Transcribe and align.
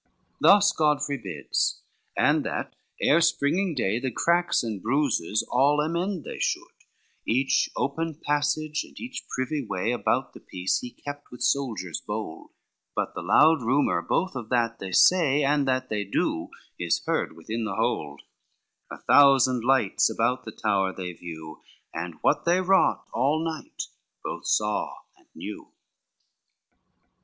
LXXXVI 0.01 0.41
Thus 0.41 0.71
Godfrey 0.73 1.17
bids, 1.19 1.81
and 2.17 2.43
that 2.43 2.73
ere 2.99 3.21
springing 3.21 3.75
day, 3.75 3.99
The 3.99 4.09
cracks 4.09 4.63
and 4.63 4.81
bruises 4.81 5.43
all 5.51 5.79
amend 5.79 6.23
they 6.23 6.39
should, 6.39 6.63
Each 7.27 7.69
open 7.77 8.15
passage, 8.25 8.83
and 8.83 8.99
each 8.99 9.27
privy 9.27 9.63
way 9.63 9.91
About 9.91 10.33
the 10.33 10.39
piece, 10.39 10.79
he 10.79 10.89
kept 10.89 11.29
with 11.29 11.43
soldiers 11.43 12.01
bold: 12.01 12.49
But 12.95 13.13
the 13.13 13.21
loud 13.21 13.61
rumor, 13.61 14.01
both 14.01 14.35
of 14.35 14.49
that 14.49 14.79
they 14.79 14.91
say, 14.91 15.43
And 15.43 15.67
that 15.67 15.89
they 15.89 16.03
do, 16.03 16.49
is 16.79 17.05
heard 17.05 17.35
within 17.37 17.65
the 17.65 17.75
hold, 17.75 18.23
A 18.89 18.97
thousand 18.97 19.63
lights 19.63 20.09
about 20.09 20.45
the 20.45 20.51
tower 20.51 20.91
they 20.91 21.13
view, 21.13 21.61
And 21.93 22.15
what 22.21 22.45
they 22.45 22.59
wrought 22.59 23.05
all 23.13 23.37
night 23.45 23.83
both 24.23 24.47
saw 24.47 24.95
and 25.15 25.27
knew. 25.35 25.67